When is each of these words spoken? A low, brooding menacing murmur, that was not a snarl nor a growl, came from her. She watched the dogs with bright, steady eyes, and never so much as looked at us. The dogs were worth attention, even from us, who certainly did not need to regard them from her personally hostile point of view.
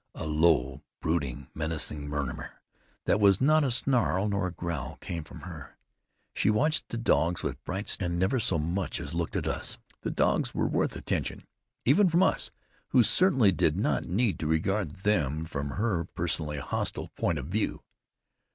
A 0.15 0.25
low, 0.25 0.81
brooding 0.99 1.49
menacing 1.53 2.07
murmur, 2.09 2.59
that 3.05 3.19
was 3.19 3.39
not 3.39 3.63
a 3.63 3.69
snarl 3.69 4.27
nor 4.27 4.47
a 4.47 4.51
growl, 4.51 4.97
came 4.99 5.23
from 5.23 5.41
her. 5.41 5.77
She 6.33 6.49
watched 6.49 6.89
the 6.89 6.97
dogs 6.97 7.43
with 7.43 7.63
bright, 7.65 7.87
steady 7.87 8.05
eyes, 8.05 8.11
and 8.13 8.19
never 8.19 8.39
so 8.39 8.57
much 8.57 8.99
as 8.99 9.13
looked 9.13 9.35
at 9.35 9.47
us. 9.47 9.77
The 10.01 10.09
dogs 10.09 10.55
were 10.55 10.65
worth 10.65 10.95
attention, 10.95 11.45
even 11.85 12.09
from 12.09 12.23
us, 12.23 12.49
who 12.87 13.03
certainly 13.03 13.51
did 13.51 13.77
not 13.77 14.05
need 14.05 14.39
to 14.39 14.47
regard 14.47 15.03
them 15.03 15.45
from 15.45 15.69
her 15.69 16.05
personally 16.05 16.57
hostile 16.57 17.09
point 17.09 17.37
of 17.37 17.45
view. 17.49 17.83